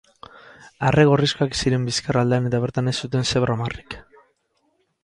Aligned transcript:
Arre-gorrizkak 0.87 1.53
ziren 1.59 1.85
bizkar 1.91 2.19
aldean 2.23 2.51
eta 2.51 2.63
bertan 2.65 2.93
ez 2.95 2.95
zuten 3.05 3.31
zebra-marrik. 3.35 3.99